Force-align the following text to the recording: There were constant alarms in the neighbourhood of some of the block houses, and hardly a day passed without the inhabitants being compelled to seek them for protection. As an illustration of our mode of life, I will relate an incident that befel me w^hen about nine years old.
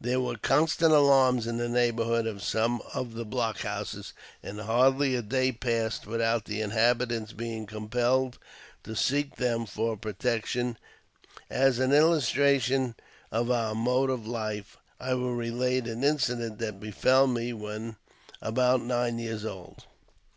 There 0.00 0.20
were 0.20 0.36
constant 0.36 0.92
alarms 0.92 1.48
in 1.48 1.56
the 1.56 1.68
neighbourhood 1.68 2.24
of 2.24 2.44
some 2.44 2.80
of 2.94 3.14
the 3.14 3.24
block 3.24 3.62
houses, 3.62 4.12
and 4.40 4.60
hardly 4.60 5.16
a 5.16 5.20
day 5.22 5.50
passed 5.50 6.06
without 6.06 6.44
the 6.44 6.60
inhabitants 6.60 7.32
being 7.32 7.66
compelled 7.66 8.38
to 8.84 8.94
seek 8.94 9.34
them 9.34 9.66
for 9.66 9.96
protection. 9.96 10.78
As 11.50 11.80
an 11.80 11.90
illustration 11.92 12.94
of 13.32 13.50
our 13.50 13.74
mode 13.74 14.10
of 14.10 14.28
life, 14.28 14.76
I 15.00 15.14
will 15.14 15.34
relate 15.34 15.88
an 15.88 16.04
incident 16.04 16.60
that 16.60 16.78
befel 16.78 17.26
me 17.26 17.50
w^hen 17.50 17.96
about 18.40 18.82
nine 18.82 19.18
years 19.18 19.44
old. 19.44 19.86